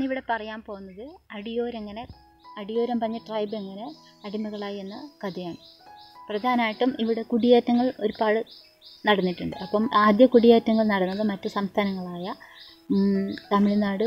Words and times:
ഞാനിവിടെ 0.00 0.20
പറയാൻ 0.28 0.60
പോകുന്നത് 0.66 1.06
അടിയോരെങ്ങനെ 1.36 2.02
അടിയോരം 2.60 2.98
പറഞ്ഞ 3.00 3.18
ട്രൈബ് 3.26 3.54
എങ്ങനെ 3.58 3.86
അടിമകളായി 4.26 4.78
എന്ന 4.82 4.94
കഥയാണ്. 5.22 5.58
പ്രധാനമായിട്ടും 6.28 6.90
ഇവിടെ 7.02 7.22
കുടിയേറ്റങ്ങൾ 7.32 7.86
ഒരുപാട് 8.04 8.40
നടന്നിട്ടുണ്ട്. 9.08 9.56
അപ്പം 9.64 9.84
ആദ്യ 10.04 10.26
കുടിയേറ്റങ്ങൾ 10.34 10.84
നടന്നത് 10.92 11.22
മറ്റ് 11.32 11.48
സംസ്ഥാനങ്ങളായ 11.56 12.24
തമിഴ്നാട് 13.52 14.06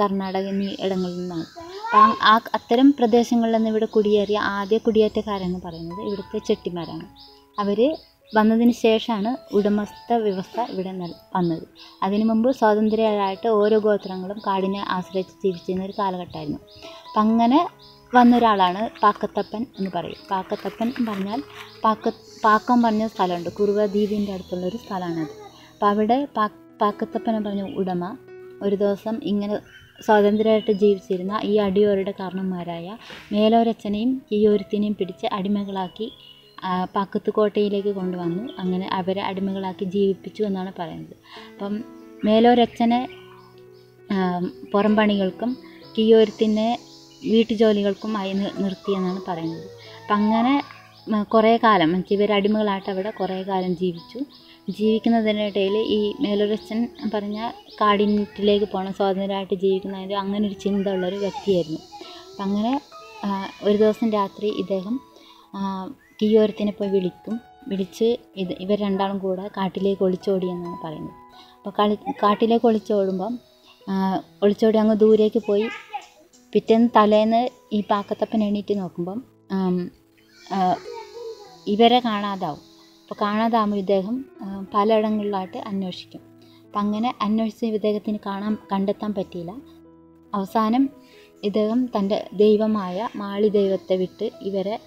കർണാടക 0.00 0.46
എന്നീ 0.52 0.70
ഇടങ്ങളിൽ 0.84 1.16
നിന്നാണ്. 1.20 1.46
അപ്പം 1.86 2.14
ആ 2.32 2.34
അത്തരം 2.58 2.90
പ്രദേശങ്ങളിൽ 3.00 3.56
നിന്ന് 3.56 3.72
ഇവിടെ 3.74 3.88
കുടിയേറിയ 3.96 4.38
ആദ്യ 4.58 4.78
കുടിയേറ്റക്കാരെന്ന് 4.86 5.60
പറയുന്നത് 5.66 6.02
ഇവിടുത്തെ 6.08 6.40
ചെട്ടിമാരാണ്. 6.50 7.06
അവർ 7.64 7.80
വന്നതിന് 8.34 8.72
ശേഷമാണ് 8.72 9.54
ഉടമസ്ഥ 9.54 10.12
വ്യവസ്ഥ 10.12 10.60
ഇവിടെ 10.70 10.92
വന്നത്. 11.36 11.62
അതിനു 12.02 12.24
മുമ്പ് 12.24 12.52
സ്വാതന്ത്ര്യമായിട്ട് 12.52 13.48
ഓരോ 13.48 13.78
ഗോത്രങ്ങളും 13.78 14.38
കാടിനെ 14.46 14.84
ആശ്രയിച്ച് 14.88 15.32
ജീവിച്ചിരുന്ന 15.32 15.84
ഒരു 15.84 15.92
കാലഘട്ടമായിരുന്നു. 15.98 16.58
അപ്പം 17.08 17.20
അങ്ങനെ 17.20 17.68
വന്ന 18.14 18.36
ഒരാളാണ് 18.36 19.00
പാക്കത്തപ്പൻ 19.02 19.66
എന്ന് 19.78 19.90
പറയും. 19.94 20.16
പാക്കത്തപ്പൻ 20.30 20.92
പറഞ്ഞാൽ 21.08 21.42
പാക്ക 21.84 22.08
പാക്കം 22.44 22.82
പറഞ്ഞ 22.82 23.06
സ്ഥലമുണ്ട്. 23.06 23.50
കുറുവ 23.50 23.86
ദ്വീപിന്റെ 23.86 24.32
അടുത്തുള്ള 24.32 24.66
ഒരു 24.66 24.76
സ്ഥലമാണത്. 24.76 25.34
അപ്പം 25.72 25.88
അവിടെ 25.88 26.28
പാ 26.36 26.46
പാക്കത്തപ്പൻ 26.80 27.44
പറഞ്ഞ 27.44 27.74
ഉടമ 27.74 28.16
ഒരു 28.62 28.76
ദിവസം 28.76 29.20
ഇങ്ങനെ 29.22 29.60
സ്വാതന്ത്ര്യമായിട്ട് 30.02 30.72
ജീവിച്ചിരുന്ന 30.72 31.40
ഈ 31.44 31.56
അടിയോരുടെ 31.56 32.14
കാരണന്മാരായ 32.20 32.96
മേലോരച്ചനെയും 33.32 34.22
കിയോരുത്തിനെയും 34.32 34.94
പിടിച്ച് 34.94 35.26
അടിമകളാക്കി 35.32 36.12
പാക്കത്ത് 36.96 37.30
കോട്ടയിലേക്ക് 37.30 37.88
കൊണ്ടുവന്നു. 37.88 38.52
അങ്ങനെ 38.58 38.86
അവരെ 38.92 39.20
അടിമകളാക്കി 39.20 39.84
ജീവിപ്പിച്ചു 39.84 40.42
എന്നാണ് 40.42 40.72
പറയുന്നത്. 40.78 41.16
അപ്പം 41.52 41.74
മേലോരച്ചനെ 42.24 43.00
ആം, 44.08 44.44
പുറംപണികൾക്കും 44.72 45.50
കിയോരുത്തിനെ 45.96 46.68
വീട്ടുജോലികൾക്കുമായി 47.22 48.32
നിർത്തിയെന്നാണ് 48.64 49.20
പറയുന്നത്. 49.28 49.66
അപ്പം 50.02 50.14
അങ്ങനെ 50.14 50.54
കുറേ 51.32 51.56
കാലം 51.56 51.88
എന്നുവെച്ചാൽ 51.88 52.16
ഇവർ 52.16 52.32
അടിമകളായിട്ട് 52.32 52.90
അവിടെ 52.90 53.10
കുറേ 53.10 53.42
കാലം 53.42 53.72
ജീവിച്ചു. 53.76 54.18
ജീവിക്കുന്നതിനിടയിൽ 54.68 55.76
ഈ 55.96 56.12
മേലൊരച്ഛൻ 56.20 56.80
പറഞ്ഞ 57.14 57.38
കാടിനിട്ടിലേക്ക് 57.80 58.66
പോകണം 58.72 58.92
സ്വാതന്ത്ര്യമായിട്ട് 58.92 59.54
ജീവിക്കുന്നതിന്റെ 59.54 60.16
അങ്ങനെ 60.16 60.48
ഒരു 60.48 60.54
ചിന്ത 60.54 60.86
ഉള്ളൊരു 60.88 61.16
വ്യക്തിയായിരുന്നു. 61.16 61.80
അപ്പം 62.30 62.42
അങ്ങനെ 62.42 62.72
ഒരു 63.64 63.76
ദിവസം 63.76 64.10
രാത്രി 64.12 64.48
ഇദ്ദേഹം 64.62 64.96
ആ, 66.20 66.22
കിയോരത്തിനെ 66.22 66.72
പോയി 66.72 66.90
വിളിക്കും. 66.90 67.40
വിളിച്ച് 67.68 68.16
ഇത് 68.36 68.52
ഇവർ 68.60 68.78
രണ്ടാളും 68.80 69.18
കൂടെ 69.18 69.48
കാട്ടിലേക്ക് 69.56 70.02
ഒളിച്ചോടി 70.02 70.46
എന്നാണ് 70.46 70.86
പറയുന്നത്. 70.86 71.14
അപ്പോൾ 71.56 71.70
കളി 71.78 71.94
കാട്ടിലേക്ക് 72.22 72.66
ഒളിച്ചോടുമ്പം 72.66 73.38
ഒളിച്ചോടി 74.42 74.78
അങ്ങ് 74.78 74.96
ദൂരേക്ക് 74.96 75.42
പോയി 75.46 75.66
പിറ്റേന്ന് 76.52 76.88
തലേന്ന് 76.96 77.48
ഈ 77.72 77.80
പാക്കത്തപ്പൻ 77.90 78.44
എണീറ്റ് 78.44 78.78
നോക്കുമ്പം 78.78 79.18
ഇവരെ 81.66 81.98
കാണാതാവും. 82.04 82.62
അപ്പോൾ 83.02 83.16
കാണാതാകുമ്പോൾ 83.20 83.76
ഇദ്ദേഹം 83.76 84.24
പലയിടങ്ങളിലായിട്ട് 84.74 85.58
അന്വേഷിക്കും. 85.58 86.22
അപ്പം 86.66 86.80
അങ്ങനെ 86.80 87.14
അന്വേഷിച്ച് 87.20 87.66
ഇദ്ദേഹത്തിന് 87.66 88.18
കാണാൻ 88.26 88.58
കണ്ടെത്താൻ 88.72 89.14
പറ്റിയില്ല. 89.14 89.52
അവസാനം 90.34 90.84
ഇദ്ദേഹം 91.44 91.86
തന്റെ 91.98 92.28
ദൈവമായ 92.32 93.08
മാളി 93.16 93.48
ദൈവത്തെ 93.48 93.96
വിട്ട് 93.96 94.30
ഇവരെ 94.42 94.78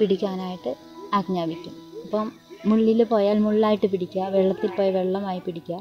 പിടിക്കാനായിട്ട് 0.00 0.70
ആജ്ഞാപിക്കും. 1.14 1.74
അപ്പം 2.04 2.26
മുള്ളിൽ 2.66 3.04
പോയാൽ 3.04 3.38
മുള്ളായിട്ട് 3.38 3.86
പിടിക്കുക 3.86 4.22
വെള്ളത്തിൽ 4.28 4.70
പോയാൽ 4.70 4.92
വെള്ളമായി 4.92 5.40
പിടിക്കുക 5.40 5.76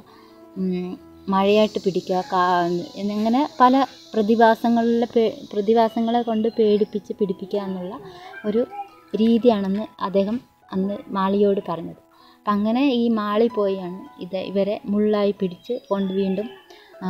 മഴയായിട്ട് 1.28 1.80
പിടിക്കുക 1.86 2.24
കാ 2.34 2.44
എന്നിങ്ങനെ 2.96 3.50
പല 3.60 3.74
പ്രതിഭാസങ്ങളിലെ 4.14 5.08
പേ 5.16 5.24
പ്രതിഭാസങ്ങളെ 5.54 6.22
കൊണ്ട് 6.22 6.48
പേടിപ്പിച്ച് 6.50 7.14
പിടിപ്പിക്കുക 7.14 7.60
എന്നുള്ള 7.60 7.96
ഒരു 8.46 8.62
രീതിയാണെന്ന് 9.16 9.86
അദ്ദേഹം 10.00 10.38
അന്ന് 10.72 10.98
മാളിയോട് 11.08 11.62
പറഞ്ഞത്. 11.70 12.02
അപ്പം 12.38 12.52
അങ്ങനെ 12.52 12.84
ഈ 12.94 13.10
മാളി 13.10 13.48
പോയാണ് 13.56 14.00
ഇത് 14.20 14.38
ഇവരെ 14.44 14.82
മുള്ളായി 14.86 15.32
പിടിച്ച് 15.32 15.74
കൊണ്ട് 15.90 16.14
വീണ്ടും 16.14 16.48
ആ, 17.04 17.10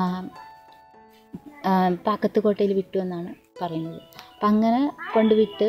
ആ, 1.66 1.72
പാക്കത്ത് 2.06 2.40
കോട്ടയിൽ 2.40 2.74
വിട്ടു 2.74 2.98
എന്നാണ് 2.98 3.32
പറയുന്നത്. 3.62 4.02
അപ്പം 4.34 4.48
അങ്ങനെ 4.48 4.82
കൊണ്ടുവിട്ട് 5.14 5.68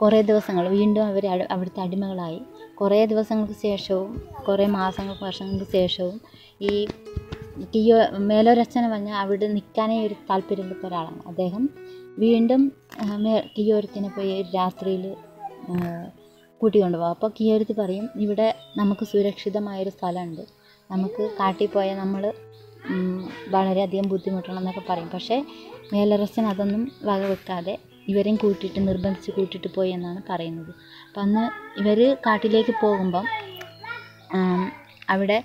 കുറേ 0.00 0.18
ദിവസങ്ങൾ 0.22 0.68
വീണ്ടും 0.68 1.04
അവർ 1.04 1.24
അവിടുത്തെ 1.50 1.80
അടിമകളായി. 1.80 2.40
കുറേ 2.80 2.98
ദിവസങ്ങൾക്ക് 3.12 3.56
ശേഷവും 3.62 4.10
കുറേ 4.48 4.66
മാസങ്ങൾക്ക് 4.66 5.24
വർഷങ്ങൾക്ക് 5.24 5.72
ശേഷവും 5.72 6.20
ഈ 6.60 6.86
കിയോ 7.74 7.96
മേലോരച്ചന 8.18 8.88
പറഞ്ഞ 8.88 9.10
അവിടെ 9.22 9.46
നിൽക്കാനേ 9.46 9.96
ഒരു 10.06 10.16
താല്പര്യമില്ലാത്ത 10.30 10.86
ഒരാളാണ്. 10.86 11.20
അദ്ദേഹം 11.26 11.68
വീണ്ടും 12.18 12.62
കിയോരത്തിനെ 13.56 14.08
പോയി 14.08 14.30
ഒരു 14.42 14.48
രാത്രിയിൽ 14.54 15.04
കൂട്ടിക്കൊണ്ടുപോകും. 16.60 17.10
അപ്പോൾ 17.10 17.30
കിയോരത്ത് 17.40 17.74
പറയും 17.76 18.06
ഇവിടെ 18.16 18.54
നമുക്ക് 18.76 19.04
സുരക്ഷിതമായൊരു 19.04 19.90
സ്ഥലമുണ്ട്. 19.90 20.44
നമുക്ക് 20.90 21.22
കാട്ടിൽ 21.40 21.66
പോയാൽ 21.66 21.98
നമ്മൾ 21.98 22.22
വളരെയധികം 23.48 24.08
ബുദ്ധിമുട്ടണം 24.08 24.58
എന്നൊക്കെ 24.58 24.82
പറയും. 24.90 25.10
പക്ഷേ 25.14 25.44
മേലരസൻ 25.92 26.46
അതൊന്നും 26.46 26.82
വകവെക്കാതെ 27.04 27.74
ഇവരെയും 28.10 28.36
കൂട്ടിയിട്ട് 28.42 28.80
നിർബന്ധിച്ച് 28.88 29.30
കൂട്ടിയിട്ട് 29.36 29.70
പോയി 29.76 29.90
എന്നാണ് 29.96 30.20
പറയുന്നത്. 30.30 30.72
അപ്പം 31.08 31.22
അന്ന് 31.26 31.44
ഇവർ 31.80 32.00
കാട്ടിലേക്ക് 32.26 32.74
പോകുമ്പം 32.82 33.26
അവിടെ 35.14 35.38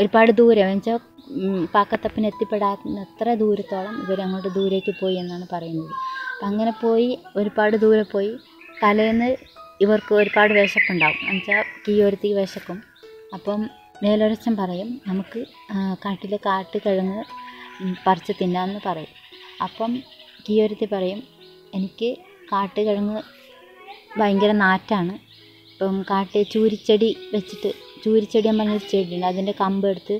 ഒരുപാട് 0.00 0.30
ദൂരം 0.40 0.68
വെച്ചാൽ 0.72 0.98
പാക്കത്തപ്പിന് 1.74 2.26
എത്തിപ്പെടാത്തത്ര 2.30 3.34
ദൂരത്തോളം 3.42 3.94
ഇവരങ്ങോട്ട് 4.04 4.50
ദൂരേക്ക് 4.56 4.92
പോയി 5.00 5.16
എന്നാണ് 5.22 5.46
പറയുന്നത്. 5.52 5.92
അപ്പം 6.32 6.46
അങ്ങനെ 6.50 6.72
പോയി 6.82 7.08
ഒരുപാട് 7.40 7.76
ദൂരെ 7.84 8.04
പോയി 8.14 8.32
തലേന്ന് 8.82 9.28
ഇവർക്ക് 9.84 10.12
ഒരുപാട് 10.20 10.52
വിശപ്പുണ്ടാവും. 10.58 11.20
എന്നുവെച്ചാൽ 11.28 11.62
കീയോരത്തേക്ക് 11.84 12.36
വിശക്കും. 12.40 12.78
അപ്പം 13.36 13.60
മേലൊരച്ചൻ 14.02 14.54
പറയും 14.60 14.88
നമുക്ക് 15.08 15.40
കാട്ടിലെ 16.04 16.38
കാട്ടുകിഴങ്ങ് 16.46 17.22
കിഴങ്ങ് 17.22 17.94
പറിച്ച് 18.06 18.32
തിന്നാമെന്ന് 18.40 18.80
പറയും. 18.88 19.12
അപ്പം 19.66 19.90
കീയോരത്തി 20.46 20.86
പറയും. 20.94 21.20
എനിക്ക് 21.78 22.08
കാട്ടുകിഴങ്ങ് 22.50 23.20
ഭയങ്കര 24.18 24.52
നാറ്റാണ്. 24.64 25.14
ഇപ്പം 25.72 25.96
കാട്ട് 26.10 26.40
ചൂരിച്ചെടി 26.52 27.08
വെച്ചിട്ട് 27.34 27.70
ചൂരിച്ചെടി 28.04 28.48
എന്ന് 28.50 28.62
പറഞ്ഞൊരു 28.62 28.86
ചെടിയുണ്ട്. 28.92 29.26
അതിന്റെ 29.30 29.54
കമ്പ് 29.62 29.86
എടുത്ത് 29.92 30.16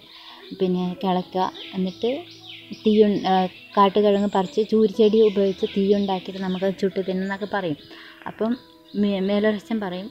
പിന്നെ 0.61 0.85
കിളക്കുക 1.03 1.45
എന്നിട്ട് 1.77 2.11
തീ 2.85 2.93
കാട്ടുകിഴങ്ങ് 3.77 4.31
പറിച്ച് 4.37 4.61
ചൂരിച്ചെടി 4.71 5.19
ഉപയോഗിച്ച് 5.29 5.67
തീ 5.77 5.85
ഉണ്ടാക്കിയിട്ട് 5.99 6.41
നമുക്കത് 6.45 6.75
ചുട്ട് 6.83 7.01
തിന്നുന്നൊക്കെ 7.09 7.49
പറയും. 7.57 7.81
അപ്പം 8.29 8.53
മേലൊരച്ഛൻ 9.29 9.79
പറയും 9.85 10.09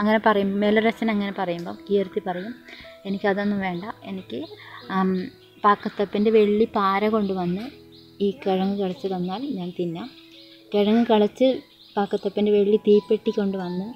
അങ്ങനെ 0.00 0.20
പറയും. 0.26 0.50
മേലൊരച്ഛൻ 0.60 1.08
അങ്ങനെ 1.14 1.32
പറയുമ്പം 1.38 1.76
കീർത്തി 1.88 2.20
പറയും 2.28 2.52
എനിക്കതൊന്നും 3.08 3.58
വേണ്ട. 3.66 3.84
എനിക്ക് 4.10 4.40
പാക്കത്തപ്പന്റെ 5.64 6.30
വെള്ളി 6.36 6.66
പാര 6.76 7.02
കൊണ്ടുവന്ന് 7.14 7.64
ഈ 8.20 8.28
കിഴങ്ങ് 8.42 8.76
കിളച്ച് 8.80 9.06
തന്നാൽ 9.14 9.42
ഞാൻ 9.58 9.68
തിന്നാം. 9.78 10.08
കിഴങ്ങ് 10.72 11.04
കിളച്ച് 11.10 11.48
പാക്കത്തപ്പന്റെ 11.96 12.52
വെള്ളി 12.56 12.78
തീപ്പെട്ടി 12.86 13.30
കൊണ്ടുവന്ന് 13.38 13.86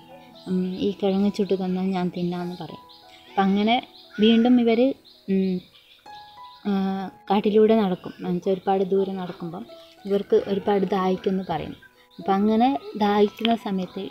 വന്ന് 0.47 0.69
ഈ 0.87 0.89
കിഴങ്ങ് 1.01 1.31
ചുട്ട് 1.37 1.55
തന്നാൽ 1.62 1.87
ഞാൻ 1.97 2.06
തിന്നാമെന്ന് 2.17 2.56
പറയും. 2.62 2.84
അപ്പം 3.29 3.43
അങ്ങനെ 3.47 3.77
വീണ്ടും 4.23 4.55
ഇവർ 4.61 4.81
കാട്ടിലൂടെ 7.31 7.75
നടക്കും. 7.83 8.12
എന്നുവെച്ചാൽ 8.19 8.53
ഒരുപാട് 8.55 8.83
ദൂരം 8.93 9.17
നടക്കുമ്പം 9.23 9.65
ഇവർക്ക് 10.06 10.37
ഒരുപാട് 10.53 10.85
ദാഹിക്കുമെന്ന് 10.95 11.45
പറയും. 11.53 11.75
അപ്പം 12.19 12.33
അങ്ങനെ 12.39 12.69
ദാഹിക്കുന്ന 13.03 13.55
സമയത്ത് 13.67 14.05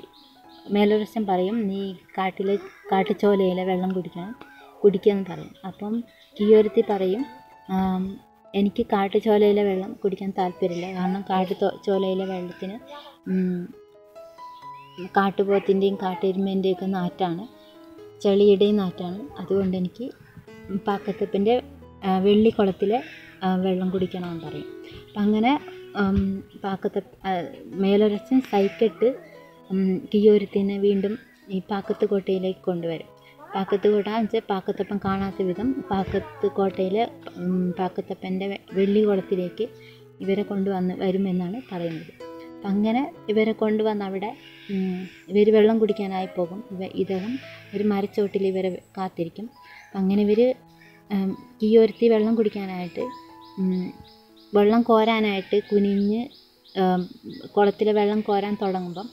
മേലൊരശം 0.76 1.24
പറയും 1.32 1.58
നീ 1.70 1.82
കാട്ടിലെ 2.18 2.56
കാട്ടുചോലയിലെ 2.92 3.64
വെള്ളം 3.70 3.92
കുടിക്കണം 3.98 4.32
കുടിക്കുമെന്ന് 4.84 5.26
പറയും. 5.32 5.54
അപ്പം 5.70 5.94
കീയൊരുത്തി 6.38 6.82
പറയും 6.92 7.24
എനിക്ക് 8.56 8.86
കാട്ടുചോലയിലെ 8.86 9.64
വെള്ളം 9.64 9.94
കുടിക്കാൻ 10.04 10.34
താല്പര്യമില്ല. 10.38 10.94
കാരണം 10.96 11.22
കാട്ടു 11.30 11.54
ചോലയിലെ 11.86 12.26
വെള്ളത്തിന് 12.26 12.78
കാട്ടുപോത്തിന്റെയും 15.18 15.98
കാട്ടെരുമേന്റെയും 16.04 16.76
ഒക്കെ 16.76 16.86
നാറ്റാണ്. 16.86 17.44
ചെളിയുടെയും 18.22 18.76
നാറ്റാണ്. 18.76 19.42
അതുകൊണ്ട് 19.42 19.78
എനിക്ക് 19.78 20.06
പാക്കത്തപ്പന്റെ 20.88 21.62
വെള്ളിക്കുളത്തിലെ 22.24 23.00
വെള്ളം 23.66 23.90
കുടിക്കണമെന്ന് 23.90 24.44
പറയും. 24.48 24.70
അപ്പം 25.08 25.22
അങ്ങനെ 25.22 25.52
പാക്കത്ത 26.64 26.98
ആ, 27.26 27.32
മേലൊരച്ചൻ 27.64 28.42
സൈക്കിട്ട് 28.42 29.10
കിയോരത്തിനെ 30.14 30.78
വീണ്ടും 30.78 31.18
ഈ 31.50 31.60
പാക്കത്ത് 31.72 32.06
കോട്ടയിലേക്ക് 32.06 32.60
കൊണ്ടുവരും. 32.60 33.10
പാക്കത്ത് 33.54 33.88
കോട്ട. 33.94 34.08
എന്ന് 34.10 34.28
വെച്ചാൽ 34.28 34.44
പാക്കത്തപ്പൻ 34.52 34.98
കാണാത്ത 35.06 35.42
വിധം 35.50 35.68
പാക്കത്ത് 35.92 36.48
കോട്ടയിലെ 36.58 37.04
പാക്കത്തപ്പന്റെ 37.80 38.48
വെള്ളിക്കുളത്തിലേക്ക് 38.78 39.66
ഇവരെ 40.24 40.44
കൊണ്ടുവന്ന് 40.52 40.94
വരുമെന്നാണ് 41.04 41.58
പറയുന്നത്. 41.72 42.12
അങ്ങനെ 42.70 43.02
ഇവരെ 43.32 43.54
കൊണ്ടുവന്ന് 43.62 44.06
അവിടെ 44.08 44.30
ഇവർ 45.32 45.48
വെള്ളം 45.58 45.76
കുടിക്കാനായി 45.82 46.30
പോകും. 46.38 46.60
ഇവ 46.74 46.82
ഇദ്ദേഹം 47.02 47.34
ഒരു 47.76 47.84
മരച്ചോട്ടിൽ 47.92 48.46
ഇവരെ 48.52 48.72
കാത്തിരിക്കും. 48.98 49.48
അങ്ങനെ 50.00 50.22
ഇവർ 50.28 50.42
കീയൊരുത്തി 51.62 52.08
വെള്ളം 52.14 52.34
കുടിക്കാനായിട്ട് 52.40 53.04
വെള്ളം 54.54 54.82
കോരാനായിട്ട് 54.90 55.58
കുനിഞ്ഞ് 55.70 56.22
കുളത്തിലെ 57.56 57.92
വെള്ളം 58.00 58.20
കോരാൻ 58.28 58.54
തുടങ്ങുമ്പം 58.62 59.08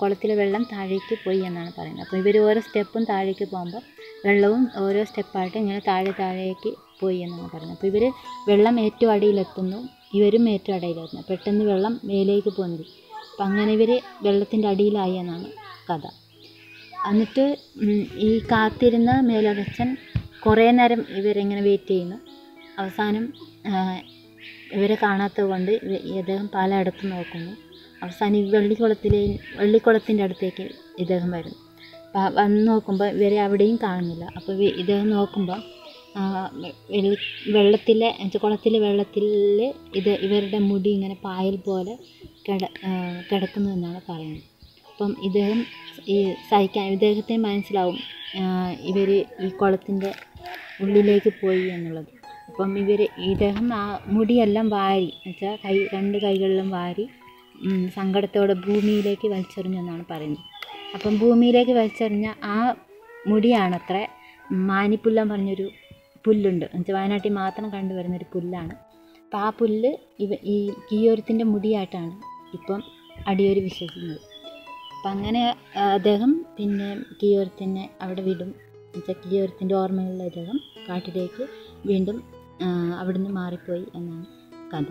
കുളത്തിലെ 0.00 0.34
വെള്ളം 0.40 0.62
താഴേക്ക് 0.72 1.14
പോയി 1.24 1.40
എന്നാണ് 1.48 1.70
പറയുന്നത്. 1.78 2.04
അപ്പോൾ 2.06 2.18
ഇവർ 2.22 2.36
ഓരോ 2.46 2.60
സ്റ്റെപ്പും 2.66 3.02
താഴേക്ക് 3.10 3.46
പോകുമ്പോൾ 3.52 3.82
വെള്ളവും 4.26 4.62
ഓരോ 4.84 5.00
സ്റ്റെപ്പായിട്ട് 5.10 5.56
ഇങ്ങനെ 5.62 5.80
താഴെ 5.88 6.12
താഴേക്ക് 6.20 6.70
പോയി 7.00 7.18
എന്നാണ് 7.26 7.48
പറയുന്നത്. 7.52 7.76
അപ്പോൾ 7.76 7.88
ഇവർ 7.92 8.04
വെള്ളം 8.50 8.76
ഏറ്റവും 8.84 9.12
അടിയിലെത്തുന്നു. 9.14 9.78
ഇവരും 10.18 10.44
ഏറ്റവും 10.54 10.76
അടിയിലെത്തുന്നു. 10.78 11.24
പെട്ടെന്ന് 11.30 11.64
വെള്ളം 11.70 11.94
മേലേക്ക് 12.10 12.52
പൊന്തി 12.58 12.86
അപ്പം 13.30 13.44
അങ്ങനെ 13.48 13.70
ഇവർ 13.78 13.90
വെള്ളത്തിന്റെ 14.26 14.68
അടിയിലായി 14.72 15.16
എന്നാണ് 15.22 15.48
കഥ. 15.88 16.04
എന്നിട്ട് 17.10 17.44
ഈ 18.28 18.30
കാത്തിരുന്ന 18.52 19.10
മേലടച്ചൻ 19.30 19.88
കുറേ 20.44 20.66
നേരം 20.78 21.00
ഇവരിങ്ങനെ 21.18 21.62
വെയിറ്റ് 21.66 21.90
ചെയ്യുന്നു. 21.90 22.18
അവസാനം 22.82 23.24
ഇവരെ 24.76 24.96
കാണാത്തത് 25.04 25.46
കൊണ്ട് 25.52 25.72
ഇദ്ദേഹം 26.20 26.46
പലയിടത്തും 26.54 27.08
നോക്കുന്നു. 27.14 27.52
അവസാനം 28.04 28.36
ഈ 28.38 28.42
വെള്ളിക്കുളത്തിലെ 28.54 29.20
വെള്ളിക്കുളത്തിന്റെ 29.60 30.22
അടുത്തേക്ക് 30.26 30.66
ഇദ്ദേഹം 31.02 31.30
അപ്പം 32.06 32.34
വന്ന് 32.40 32.60
നോക്കുമ്പോൾ 32.70 33.08
ഇവരെ 33.16 33.38
അവിടെയും 33.44 33.76
കാണുന്നില്ല. 33.84 34.24
അപ്പോൾ 34.38 34.52
ഇദ്ദേഹം 34.82 35.08
നോക്കുമ്പോൾ 35.16 35.60
വെള്ളി 36.94 37.16
വെള്ളത്തിലെ 37.54 38.08
കുളത്തിലെ 38.42 38.78
വെള്ളത്തിൽ 38.84 39.24
ഇത് 40.00 40.10
ഇവരുടെ 40.26 40.58
മുടി 40.68 40.90
ഇങ്ങനെ 40.96 41.16
പായൽ 41.24 41.56
പോലെ 41.68 41.94
കിട 42.46 42.62
കിടക്കുന്നു 43.30 43.70
എന്നാണ് 43.76 44.00
പറയുന്നത്. 44.08 44.44
അപ്പം 44.90 45.12
ഇദ്ദേഹം 45.28 45.60
ഈ 46.14 46.16
സഹിക്കാൻ 46.50 46.86
ഇദ്ദേഹത്തിന് 46.96 47.40
മനസ്സിലാവും 47.48 47.98
ഇവർ 48.90 49.10
ഈ 49.46 49.50
കുളത്തിന്റെ 49.62 50.12
ഉള്ളിലേക്ക് 50.84 51.30
പോയി 51.42 51.64
എന്നുള്ളത്. 51.76 52.12
അപ്പം 52.48 52.78
ഇവർ 52.78 53.08
ഇദ്ദേഹം 53.18 53.74
ആ 53.74 54.00
മുടിയെല്ലാം 54.06 54.68
വാരി 54.68 55.04
എന്നുവെച്ചാൽ 55.04 55.56
കൈ 55.64 55.86
രണ്ട് 55.94 56.18
കൈകളിലും 56.18 56.70
വാരി 56.70 57.08
സങ്കടത്തോടെ 57.94 58.54
ഭൂമിയിലേക്ക് 58.54 59.28
വലിച്ചെറിഞ്ഞു 59.28 59.78
എന്നാണ് 59.78 60.04
പറയുന്നത്. 60.10 60.44
അപ്പം 60.94 61.18
ഭൂമിയിലേക്ക് 61.18 61.70
വലിച്ചെറിഞ്ഞ 61.70 62.34
ആ 62.44 62.74
മുടിയാണത്രേ 63.28 64.08
മാനിപ്പുല്ലം 64.70 65.28
പറഞ്ഞൊരു 65.28 65.70
പുല്ലുണ്ട്. 66.24 66.64
എന്നുവെച്ചാൽ 66.64 66.94
വയനാട്ടിൽ 66.94 67.32
മാത്രം 67.32 67.72
കണ്ടുവരുന്നൊരു 67.72 68.26
പുല്ലാണ്. 68.34 68.74
അപ്പം 69.24 69.38
ആ 69.38 69.50
പുല്ല് 69.50 69.90
ഇവ 70.20 70.32
ഈ 70.44 70.70
കീയോരത്തിന്റെ 70.70 71.44
മുടിയായിട്ടാണ് 71.44 72.12
ഇപ്പം 72.54 72.82
അടിയോര് 73.26 73.58
വിശ്വസിക്കുന്നത്. 73.58 74.20
അപ്പം 74.96 75.10
അങ്ങനെ 75.10 75.42
അദ്ദേഹം 75.96 76.44
പിന്നെ 76.58 76.96
കീയോരത്തിനെ 77.22 77.90
അവിടെ 78.02 78.22
വിടും. 78.22 78.54
എന്നുവെച്ചാൽ 78.86 79.16
കീയോരത്തിന്റെ 79.24 79.74
ഓർമ്മയുള്ള 79.74 80.22
അദ്ദേഹം 80.22 80.60
കാട്ടിലേക്ക് 80.88 81.44
വീണ്ടും 81.86 82.33
അവിടുന്ന് 83.00 83.30
മാറിപ്പോയി 83.30 83.86
എന്നാണ് 83.94 84.26
കഥ. 84.72 84.86